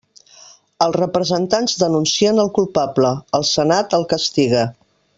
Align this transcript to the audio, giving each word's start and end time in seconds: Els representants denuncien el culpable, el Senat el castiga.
Els 0.85 0.95
representants 0.99 1.77
denuncien 1.83 2.45
el 2.47 2.51
culpable, 2.57 3.15
el 3.41 3.49
Senat 3.55 3.97
el 4.01 4.11
castiga. 4.17 4.69